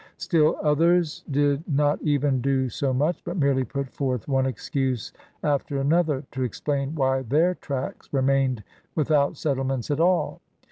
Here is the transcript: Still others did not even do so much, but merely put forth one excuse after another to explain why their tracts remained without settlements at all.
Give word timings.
Still 0.17 0.55
others 0.63 1.23
did 1.29 1.63
not 1.67 2.01
even 2.01 2.41
do 2.41 2.69
so 2.69 2.91
much, 2.91 3.23
but 3.23 3.37
merely 3.37 3.63
put 3.63 3.87
forth 3.93 4.27
one 4.27 4.47
excuse 4.47 5.13
after 5.43 5.77
another 5.77 6.23
to 6.31 6.41
explain 6.41 6.95
why 6.95 7.21
their 7.21 7.53
tracts 7.53 8.11
remained 8.11 8.63
without 8.95 9.37
settlements 9.37 9.91
at 9.91 9.99
all. 9.99 10.41